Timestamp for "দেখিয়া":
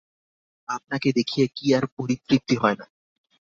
1.11-1.47